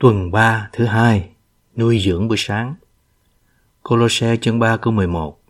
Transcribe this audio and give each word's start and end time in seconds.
Tuần 0.00 0.30
3 0.30 0.68
thứ 0.72 0.84
hai, 0.84 1.28
nuôi 1.76 2.00
dưỡng 2.04 2.28
buổi 2.28 2.36
sáng. 2.38 2.74
Colossae 3.82 4.36
chương 4.36 4.58
3 4.58 4.76
câu 4.76 4.92
11 4.92 5.40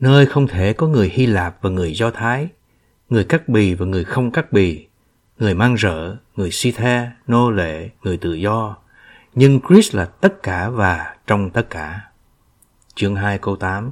Nơi 0.00 0.26
không 0.26 0.46
thể 0.46 0.72
có 0.72 0.86
người 0.86 1.08
Hy 1.08 1.26
Lạp 1.26 1.62
và 1.62 1.70
người 1.70 1.94
Do 1.94 2.10
Thái, 2.10 2.48
người 3.08 3.24
cắt 3.24 3.48
bì 3.48 3.74
và 3.74 3.86
người 3.86 4.04
không 4.04 4.30
cắt 4.30 4.52
bì, 4.52 4.86
người 5.38 5.54
mang 5.54 5.74
rỡ, 5.74 6.16
người 6.36 6.50
si 6.50 6.70
the, 6.70 7.10
nô 7.26 7.50
lệ, 7.50 7.88
người 8.02 8.16
tự 8.16 8.34
do. 8.34 8.76
Nhưng 9.34 9.60
Christ 9.68 9.94
là 9.94 10.04
tất 10.04 10.42
cả 10.42 10.70
và 10.70 11.14
trong 11.26 11.50
tất 11.50 11.70
cả. 11.70 12.00
Chương 12.94 13.16
2 13.16 13.38
câu 13.38 13.56
8 13.56 13.90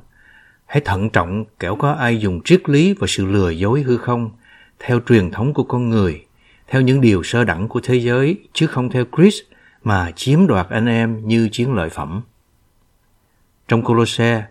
Hãy 0.67 0.81
thận 0.85 1.11
trọng 1.11 1.45
kẻo 1.59 1.77
có 1.77 1.93
ai 1.93 2.19
dùng 2.19 2.41
triết 2.45 2.69
lý 2.69 2.95
và 2.99 3.07
sự 3.07 3.27
lừa 3.27 3.51
dối 3.51 3.83
hư 3.83 3.97
không, 3.97 4.31
theo 4.79 5.01
truyền 5.09 5.31
thống 5.31 5.55
của 5.55 5.65
con 5.65 5.89
người, 5.89 6.25
theo 6.69 6.81
những 6.81 7.01
điều 7.01 7.23
sơ 7.23 7.45
đẳng 7.45 7.69
của 7.69 7.81
thế 7.83 7.95
giới, 7.95 8.37
chứ 8.53 8.67
không 8.67 8.91
theo 8.91 9.05
Christ 9.17 9.43
mà 9.85 10.13
chiếm 10.17 10.47
đoạt 10.47 10.69
anh 10.69 10.87
em 10.87 11.29
như 11.29 11.49
chiến 11.53 11.75
lợi 11.75 11.89
phẩm. 11.89 12.23
Trong 13.69 13.83
Colosse, 13.83 14.45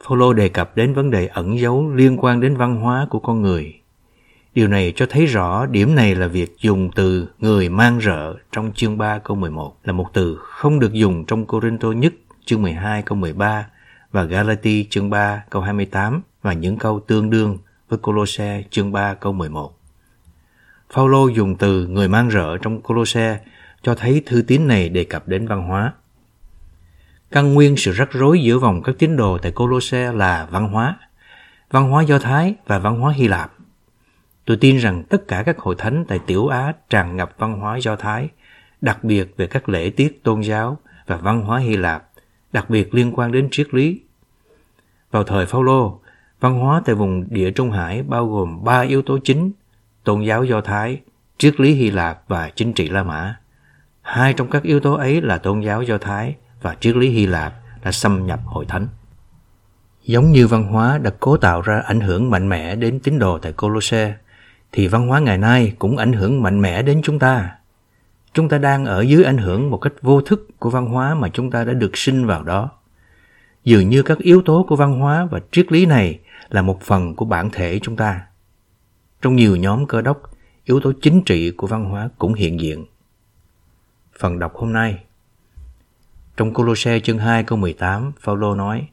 Phaolô 0.00 0.32
đề 0.32 0.48
cập 0.48 0.76
đến 0.76 0.94
vấn 0.94 1.10
đề 1.10 1.26
ẩn 1.26 1.58
giấu 1.58 1.92
liên 1.94 2.16
quan 2.20 2.40
đến 2.40 2.56
văn 2.56 2.76
hóa 2.76 3.06
của 3.10 3.18
con 3.18 3.42
người. 3.42 3.80
Điều 4.54 4.68
này 4.68 4.92
cho 4.96 5.06
thấy 5.10 5.26
rõ 5.26 5.66
điểm 5.66 5.94
này 5.94 6.14
là 6.14 6.26
việc 6.26 6.56
dùng 6.58 6.90
từ 6.94 7.28
người 7.38 7.68
mang 7.68 8.00
rợ 8.00 8.36
trong 8.52 8.72
chương 8.74 8.98
3 8.98 9.18
câu 9.18 9.36
11 9.36 9.76
là 9.84 9.92
một 9.92 10.10
từ 10.12 10.38
không 10.42 10.78
được 10.78 10.92
dùng 10.92 11.24
trong 11.24 11.46
Corinto 11.46 11.92
nhất 11.92 12.14
chương 12.44 12.62
12 12.62 13.02
câu 13.02 13.18
13 13.18 13.66
và 14.12 14.24
Galati 14.24 14.86
chương 14.90 15.10
3 15.10 15.44
câu 15.50 15.62
28 15.62 16.22
và 16.42 16.52
những 16.52 16.78
câu 16.78 17.00
tương 17.00 17.30
đương 17.30 17.58
với 17.88 17.98
Colosse 17.98 18.62
chương 18.70 18.92
3 18.92 19.14
câu 19.14 19.32
11. 19.32 19.78
Phaolô 20.92 21.28
dùng 21.28 21.56
từ 21.56 21.86
người 21.86 22.08
mang 22.08 22.30
rợ 22.30 22.58
trong 22.58 22.80
Colosse 22.80 23.40
cho 23.82 23.94
thấy 23.94 24.22
thư 24.26 24.42
tín 24.42 24.66
này 24.66 24.88
đề 24.88 25.04
cập 25.04 25.28
đến 25.28 25.46
văn 25.46 25.62
hóa. 25.62 25.92
Căn 27.30 27.54
nguyên 27.54 27.76
sự 27.76 27.92
rắc 27.92 28.12
rối 28.12 28.42
giữa 28.42 28.58
vòng 28.58 28.82
các 28.82 28.94
tín 28.98 29.16
đồ 29.16 29.38
tại 29.38 29.52
Colosse 29.52 30.12
là 30.12 30.48
văn 30.50 30.68
hóa, 30.68 30.98
văn 31.70 31.90
hóa 31.90 32.02
Do 32.02 32.18
Thái 32.18 32.54
và 32.66 32.78
văn 32.78 33.00
hóa 33.00 33.12
Hy 33.12 33.28
Lạp. 33.28 33.52
Tôi 34.44 34.56
tin 34.56 34.76
rằng 34.76 35.04
tất 35.04 35.28
cả 35.28 35.42
các 35.46 35.58
hội 35.58 35.74
thánh 35.78 36.04
tại 36.08 36.18
Tiểu 36.26 36.48
Á 36.48 36.72
tràn 36.90 37.16
ngập 37.16 37.34
văn 37.38 37.60
hóa 37.60 37.76
Do 37.76 37.96
Thái, 37.96 38.28
đặc 38.80 39.04
biệt 39.04 39.34
về 39.36 39.46
các 39.46 39.68
lễ 39.68 39.90
tiết 39.90 40.24
tôn 40.24 40.40
giáo 40.40 40.78
và 41.06 41.16
văn 41.16 41.40
hóa 41.40 41.58
Hy 41.58 41.76
Lạp, 41.76 42.08
đặc 42.52 42.70
biệt 42.70 42.94
liên 42.94 43.12
quan 43.12 43.32
đến 43.32 43.48
triết 43.50 43.74
lý. 43.74 44.00
Vào 45.10 45.24
thời 45.24 45.46
Phaolô, 45.46 46.00
văn 46.40 46.58
hóa 46.58 46.82
tại 46.84 46.94
vùng 46.94 47.26
địa 47.30 47.50
Trung 47.50 47.70
Hải 47.70 48.02
bao 48.02 48.28
gồm 48.28 48.64
ba 48.64 48.80
yếu 48.80 49.02
tố 49.02 49.18
chính: 49.24 49.52
tôn 50.04 50.22
giáo 50.22 50.44
Do 50.44 50.60
Thái, 50.60 51.00
triết 51.38 51.60
lý 51.60 51.74
Hy 51.74 51.90
Lạp 51.90 52.28
và 52.28 52.50
chính 52.54 52.72
trị 52.72 52.88
La 52.88 53.02
Mã. 53.02 53.36
Hai 54.06 54.32
trong 54.34 54.50
các 54.50 54.62
yếu 54.62 54.80
tố 54.80 54.94
ấy 54.94 55.22
là 55.22 55.38
tôn 55.38 55.60
giáo 55.60 55.82
Do 55.82 55.98
Thái 55.98 56.36
và 56.62 56.76
triết 56.80 56.96
lý 56.96 57.08
Hy 57.08 57.26
Lạp 57.26 57.54
đã 57.84 57.92
xâm 57.92 58.26
nhập 58.26 58.40
hội 58.44 58.64
thánh. 58.68 58.88
Giống 60.04 60.32
như 60.32 60.46
văn 60.46 60.64
hóa 60.64 60.98
đã 60.98 61.10
cố 61.20 61.36
tạo 61.36 61.62
ra 61.62 61.82
ảnh 61.86 62.00
hưởng 62.00 62.30
mạnh 62.30 62.48
mẽ 62.48 62.76
đến 62.76 63.00
tín 63.00 63.18
đồ 63.18 63.38
tại 63.38 63.52
Colosse, 63.52 64.16
thì 64.72 64.88
văn 64.88 65.08
hóa 65.08 65.20
ngày 65.20 65.38
nay 65.38 65.72
cũng 65.78 65.96
ảnh 65.96 66.12
hưởng 66.12 66.42
mạnh 66.42 66.60
mẽ 66.60 66.82
đến 66.82 67.00
chúng 67.04 67.18
ta. 67.18 67.52
Chúng 68.32 68.48
ta 68.48 68.58
đang 68.58 68.84
ở 68.84 69.00
dưới 69.00 69.24
ảnh 69.24 69.38
hưởng 69.38 69.70
một 69.70 69.78
cách 69.78 69.92
vô 70.02 70.20
thức 70.20 70.48
của 70.58 70.70
văn 70.70 70.86
hóa 70.86 71.14
mà 71.14 71.28
chúng 71.28 71.50
ta 71.50 71.64
đã 71.64 71.72
được 71.72 71.96
sinh 71.96 72.26
vào 72.26 72.42
đó. 72.42 72.70
Dường 73.64 73.88
như 73.88 74.02
các 74.02 74.18
yếu 74.18 74.42
tố 74.42 74.66
của 74.68 74.76
văn 74.76 75.00
hóa 75.00 75.28
và 75.30 75.40
triết 75.52 75.72
lý 75.72 75.86
này 75.86 76.18
là 76.48 76.62
một 76.62 76.82
phần 76.82 77.14
của 77.14 77.24
bản 77.24 77.50
thể 77.50 77.78
chúng 77.82 77.96
ta. 77.96 78.20
Trong 79.22 79.36
nhiều 79.36 79.56
nhóm 79.56 79.86
cơ 79.86 80.02
đốc, 80.02 80.22
yếu 80.64 80.80
tố 80.80 80.92
chính 81.02 81.22
trị 81.22 81.50
của 81.50 81.66
văn 81.66 81.84
hóa 81.84 82.08
cũng 82.18 82.34
hiện 82.34 82.60
diện. 82.60 82.84
Phần 84.18 84.38
đọc 84.38 84.54
hôm 84.54 84.72
nay 84.72 85.04
Trong 86.36 86.54
Colosse 86.54 87.00
chương 87.00 87.18
2 87.18 87.42
câu 87.42 87.58
18, 87.58 88.12
Phaolô 88.20 88.54
nói 88.54 88.88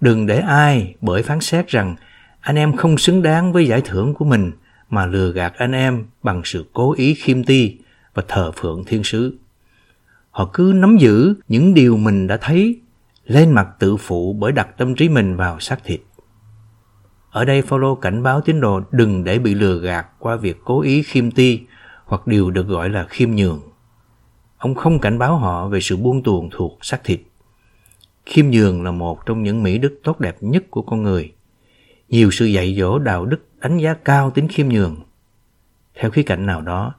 Đừng 0.00 0.26
để 0.26 0.38
ai 0.38 0.94
bởi 1.00 1.22
phán 1.22 1.40
xét 1.40 1.68
rằng 1.68 1.96
anh 2.40 2.56
em 2.56 2.76
không 2.76 2.98
xứng 2.98 3.22
đáng 3.22 3.52
với 3.52 3.66
giải 3.66 3.80
thưởng 3.84 4.14
của 4.14 4.24
mình 4.24 4.52
mà 4.90 5.06
lừa 5.06 5.32
gạt 5.32 5.52
anh 5.58 5.72
em 5.72 6.04
bằng 6.22 6.42
sự 6.44 6.64
cố 6.72 6.92
ý 6.92 7.14
khiêm 7.14 7.44
ti 7.44 7.78
và 8.14 8.22
thờ 8.28 8.52
phượng 8.56 8.84
thiên 8.84 9.04
sứ. 9.04 9.38
Họ 10.30 10.50
cứ 10.52 10.72
nắm 10.76 10.96
giữ 10.96 11.34
những 11.48 11.74
điều 11.74 11.96
mình 11.96 12.26
đã 12.26 12.36
thấy, 12.36 12.80
lên 13.24 13.50
mặt 13.50 13.68
tự 13.78 13.96
phụ 13.96 14.32
bởi 14.32 14.52
đặt 14.52 14.68
tâm 14.78 14.94
trí 14.94 15.08
mình 15.08 15.36
vào 15.36 15.60
xác 15.60 15.84
thịt. 15.84 16.00
Ở 17.30 17.44
đây 17.44 17.62
Phaolô 17.62 17.94
cảnh 17.94 18.22
báo 18.22 18.40
tín 18.40 18.60
đồ 18.60 18.80
đừng 18.90 19.24
để 19.24 19.38
bị 19.38 19.54
lừa 19.54 19.78
gạt 19.78 20.06
qua 20.18 20.36
việc 20.36 20.56
cố 20.64 20.80
ý 20.80 21.02
khiêm 21.02 21.30
ti 21.30 21.60
hoặc 22.04 22.26
điều 22.26 22.50
được 22.50 22.68
gọi 22.68 22.88
là 22.88 23.06
khiêm 23.08 23.30
nhường. 23.30 23.69
Ông 24.60 24.74
không 24.74 24.98
cảnh 24.98 25.18
báo 25.18 25.36
họ 25.36 25.68
về 25.68 25.80
sự 25.80 25.96
buông 25.96 26.22
tuồng 26.22 26.48
thuộc 26.52 26.78
xác 26.82 27.04
thịt. 27.04 27.20
Khiêm 28.26 28.50
nhường 28.50 28.82
là 28.82 28.90
một 28.90 29.26
trong 29.26 29.42
những 29.42 29.62
mỹ 29.62 29.78
đức 29.78 30.00
tốt 30.04 30.20
đẹp 30.20 30.36
nhất 30.40 30.64
của 30.70 30.82
con 30.82 31.02
người. 31.02 31.32
Nhiều 32.08 32.30
sự 32.30 32.46
dạy 32.46 32.76
dỗ 32.78 32.98
đạo 32.98 33.26
đức 33.26 33.48
đánh 33.60 33.78
giá 33.78 33.94
cao 33.94 34.30
tính 34.30 34.48
khiêm 34.48 34.68
nhường. 34.68 34.96
Theo 35.94 36.10
khía 36.10 36.22
cạnh 36.22 36.46
nào 36.46 36.60
đó, 36.60 36.94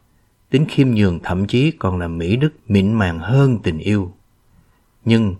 tính 0.49 0.65
khiêm 0.69 0.87
nhường 0.89 1.19
thậm 1.23 1.47
chí 1.47 1.71
còn 1.71 1.99
là 1.99 2.07
mỹ 2.07 2.35
đức 2.35 2.53
mịn 2.67 2.93
màng 2.93 3.19
hơn 3.19 3.59
tình 3.63 3.77
yêu. 3.77 4.13
Nhưng 5.05 5.35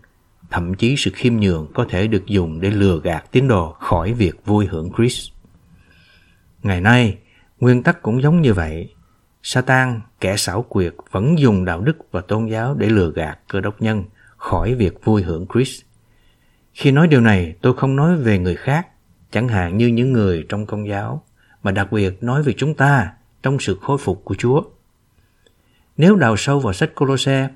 thậm 0.50 0.74
chí 0.74 0.96
sự 0.98 1.12
khiêm 1.14 1.36
nhường 1.36 1.68
có 1.74 1.86
thể 1.90 2.08
được 2.08 2.26
dùng 2.28 2.62
để 2.62 2.72
lừa 2.72 3.00
gạt 3.04 3.32
tín 3.32 3.48
đồ 3.48 3.72
khỏi 3.72 4.14
việc 4.14 4.46
vui 4.46 4.66
hưởng 4.66 4.92
Christ. 4.98 5.32
Ngày 6.64 6.82
nay, 6.82 7.18
nguyên 7.60 7.84
tắc 7.84 8.02
cũng 8.02 8.22
giống 8.22 8.42
như 8.42 8.54
vậy. 8.54 8.94
Satan, 9.44 10.02
kẻ 10.20 10.38
xảo 10.38 10.62
quyệt 10.62 10.94
vẫn 11.12 11.40
dùng 11.40 11.66
đạo 11.66 11.82
đức 11.82 11.98
và 12.12 12.22
tôn 12.22 12.46
giáo 12.46 12.74
để 12.74 12.90
lừa 12.90 13.12
gạt 13.12 13.40
cơ 13.48 13.62
đốc 13.62 13.82
nhân 13.82 14.04
khỏi 14.38 14.76
việc 14.76 15.06
vui 15.06 15.24
hưởng 15.24 15.46
Christ. 15.54 15.82
Khi 16.74 16.92
nói 16.92 17.08
điều 17.08 17.22
này, 17.22 17.56
tôi 17.62 17.74
không 17.78 17.96
nói 17.96 18.16
về 18.16 18.40
người 18.40 18.56
khác, 18.56 18.88
chẳng 19.32 19.48
hạn 19.48 19.78
như 19.78 19.88
những 19.88 20.14
người 20.14 20.46
trong 20.50 20.66
công 20.66 20.88
giáo, 20.88 21.24
mà 21.64 21.72
đặc 21.72 21.92
biệt 21.92 22.24
nói 22.24 22.44
về 22.44 22.54
chúng 22.58 22.74
ta 22.74 23.12
trong 23.44 23.60
sự 23.60 23.78
khôi 23.82 23.98
phục 23.98 24.22
của 24.24 24.36
Chúa. 24.36 24.62
Nếu 25.98 26.16
đào 26.16 26.38
sâu 26.38 26.60
vào 26.60 26.74
sách 26.74 26.96
Colosse, 26.96 27.50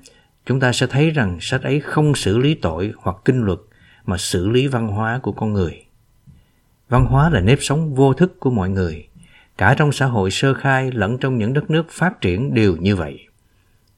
chúng 0.46 0.60
ta 0.60 0.72
sẽ 0.72 0.86
thấy 0.86 1.10
rằng 1.10 1.38
sách 1.40 1.62
ấy 1.62 1.80
không 1.80 2.14
xử 2.14 2.38
lý 2.38 2.54
tội 2.54 2.92
hoặc 2.98 3.16
kinh 3.24 3.42
luật 3.42 3.58
mà 4.04 4.18
xử 4.18 4.48
lý 4.48 4.66
văn 4.66 4.88
hóa 4.88 5.20
của 5.22 5.32
con 5.32 5.52
người. 5.52 5.84
Văn 6.88 7.06
hóa 7.06 7.30
là 7.30 7.40
nếp 7.40 7.58
sống 7.60 7.94
vô 7.94 8.14
thức 8.14 8.40
của 8.40 8.50
mọi 8.50 8.70
người, 8.70 9.08
cả 9.58 9.74
trong 9.78 9.92
xã 9.92 10.06
hội 10.06 10.30
sơ 10.30 10.54
khai 10.54 10.90
lẫn 10.92 11.18
trong 11.18 11.38
những 11.38 11.52
đất 11.52 11.70
nước 11.70 11.86
phát 11.90 12.20
triển 12.20 12.54
đều 12.54 12.76
như 12.76 12.96
vậy. 12.96 13.26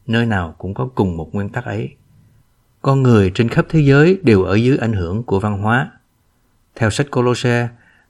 Nơi 0.06 0.26
nào 0.26 0.54
cũng 0.58 0.74
có 0.74 0.88
cùng 0.94 1.16
một 1.16 1.34
nguyên 1.34 1.48
tắc 1.48 1.64
ấy. 1.64 1.94
Con 2.82 3.02
người 3.02 3.30
trên 3.34 3.48
khắp 3.48 3.66
thế 3.68 3.80
giới 3.80 4.20
đều 4.22 4.42
ở 4.42 4.54
dưới 4.54 4.78
ảnh 4.78 4.92
hưởng 4.92 5.22
của 5.22 5.40
văn 5.40 5.58
hóa. 5.58 5.90
Theo 6.74 6.90
sách 6.90 7.10
Colosse, 7.10 7.68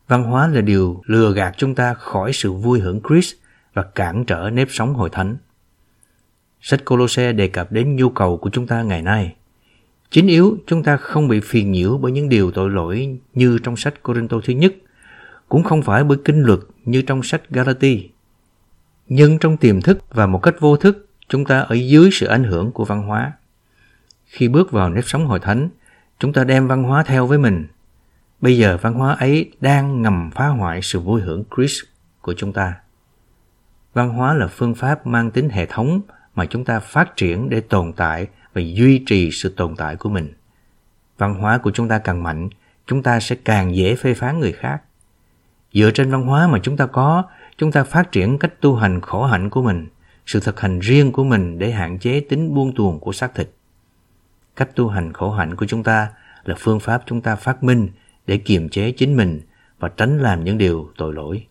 văn 0.08 0.24
hóa 0.24 0.48
là 0.48 0.60
điều 0.60 1.02
lừa 1.06 1.32
gạt 1.32 1.54
chúng 1.56 1.74
ta 1.74 1.94
khỏi 1.94 2.32
sự 2.32 2.52
vui 2.52 2.80
hưởng 2.80 3.00
Christ 3.08 3.34
và 3.74 3.82
cản 3.82 4.24
trở 4.24 4.50
nếp 4.50 4.68
sống 4.70 4.94
hội 4.94 5.10
thánh. 5.10 5.36
Sách 6.60 6.84
Colosse 6.84 7.32
đề 7.32 7.48
cập 7.48 7.72
đến 7.72 7.96
nhu 7.96 8.10
cầu 8.10 8.36
của 8.36 8.50
chúng 8.50 8.66
ta 8.66 8.82
ngày 8.82 9.02
nay. 9.02 9.34
Chính 10.10 10.26
yếu, 10.26 10.58
chúng 10.66 10.82
ta 10.82 10.96
không 10.96 11.28
bị 11.28 11.40
phiền 11.40 11.72
nhiễu 11.72 11.98
bởi 11.98 12.12
những 12.12 12.28
điều 12.28 12.50
tội 12.50 12.70
lỗi 12.70 13.18
như 13.34 13.58
trong 13.62 13.76
sách 13.76 14.02
Corinto 14.02 14.36
thứ 14.44 14.52
nhất, 14.52 14.74
cũng 15.48 15.62
không 15.62 15.82
phải 15.82 16.04
bởi 16.04 16.18
kinh 16.24 16.42
luật 16.42 16.60
như 16.84 17.02
trong 17.02 17.22
sách 17.22 17.42
Galati. 17.50 18.10
Nhưng 19.08 19.38
trong 19.38 19.56
tiềm 19.56 19.80
thức 19.80 19.98
và 20.10 20.26
một 20.26 20.42
cách 20.42 20.54
vô 20.60 20.76
thức, 20.76 21.08
chúng 21.28 21.44
ta 21.44 21.60
ở 21.60 21.74
dưới 21.74 22.10
sự 22.12 22.26
ảnh 22.26 22.44
hưởng 22.44 22.72
của 22.72 22.84
văn 22.84 23.02
hóa. 23.02 23.32
Khi 24.26 24.48
bước 24.48 24.70
vào 24.70 24.90
nếp 24.90 25.04
sống 25.04 25.26
hội 25.26 25.40
thánh, 25.40 25.68
chúng 26.18 26.32
ta 26.32 26.44
đem 26.44 26.68
văn 26.68 26.82
hóa 26.82 27.02
theo 27.02 27.26
với 27.26 27.38
mình. 27.38 27.66
Bây 28.40 28.58
giờ 28.58 28.78
văn 28.82 28.94
hóa 28.94 29.14
ấy 29.14 29.52
đang 29.60 30.02
ngầm 30.02 30.30
phá 30.34 30.46
hoại 30.46 30.82
sự 30.82 31.00
vui 31.00 31.20
hưởng 31.20 31.44
Christ 31.56 31.82
của 32.20 32.34
chúng 32.36 32.52
ta. 32.52 32.74
Văn 33.94 34.08
hóa 34.08 34.34
là 34.34 34.46
phương 34.46 34.74
pháp 34.74 35.06
mang 35.06 35.30
tính 35.30 35.48
hệ 35.48 35.66
thống 35.66 36.00
mà 36.34 36.46
chúng 36.46 36.64
ta 36.64 36.80
phát 36.80 37.16
triển 37.16 37.48
để 37.50 37.60
tồn 37.60 37.92
tại 37.92 38.26
và 38.52 38.62
duy 38.64 39.04
trì 39.06 39.30
sự 39.30 39.54
tồn 39.56 39.76
tại 39.76 39.96
của 39.96 40.08
mình. 40.08 40.32
Văn 41.18 41.34
hóa 41.34 41.58
của 41.58 41.70
chúng 41.70 41.88
ta 41.88 41.98
càng 41.98 42.22
mạnh, 42.22 42.48
chúng 42.86 43.02
ta 43.02 43.20
sẽ 43.20 43.36
càng 43.44 43.76
dễ 43.76 43.94
phê 43.94 44.14
phán 44.14 44.40
người 44.40 44.52
khác. 44.52 44.82
Dựa 45.72 45.90
trên 45.90 46.10
văn 46.10 46.26
hóa 46.26 46.46
mà 46.46 46.58
chúng 46.62 46.76
ta 46.76 46.86
có, 46.86 47.24
chúng 47.56 47.72
ta 47.72 47.84
phát 47.84 48.12
triển 48.12 48.38
cách 48.38 48.60
tu 48.60 48.76
hành 48.76 49.00
khổ 49.00 49.24
hạnh 49.24 49.50
của 49.50 49.62
mình, 49.62 49.88
sự 50.26 50.40
thực 50.40 50.60
hành 50.60 50.78
riêng 50.78 51.12
của 51.12 51.24
mình 51.24 51.58
để 51.58 51.70
hạn 51.70 51.98
chế 51.98 52.20
tính 52.20 52.54
buông 52.54 52.74
tuồng 52.74 53.00
của 53.00 53.12
xác 53.12 53.34
thịt. 53.34 53.50
Cách 54.56 54.76
tu 54.76 54.88
hành 54.88 55.12
khổ 55.12 55.30
hạnh 55.30 55.56
của 55.56 55.66
chúng 55.66 55.82
ta 55.82 56.08
là 56.44 56.54
phương 56.58 56.80
pháp 56.80 57.02
chúng 57.06 57.20
ta 57.20 57.36
phát 57.36 57.62
minh 57.62 57.88
để 58.26 58.38
kiềm 58.38 58.68
chế 58.68 58.92
chính 58.92 59.16
mình 59.16 59.40
và 59.78 59.88
tránh 59.88 60.18
làm 60.18 60.44
những 60.44 60.58
điều 60.58 60.90
tội 60.96 61.14
lỗi. 61.14 61.46